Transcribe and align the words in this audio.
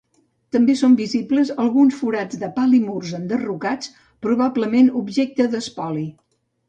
També 0.55 0.75
són 0.79 0.93
visibles 1.01 1.51
alguns 1.63 1.99
forats 1.99 2.39
de 2.45 2.49
pal 2.55 2.73
i 2.77 2.79
murs 2.85 3.11
enderrocats, 3.19 3.93
probablement 4.27 4.91
objecte 5.03 5.51
d'espoli. 5.53 6.09